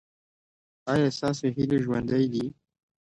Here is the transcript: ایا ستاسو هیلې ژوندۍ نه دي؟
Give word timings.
ایا 0.91 1.07
ستاسو 1.17 1.45
هیلې 1.55 1.77
ژوندۍ 1.83 2.23
نه 2.23 2.27
دي؟ 2.33 2.45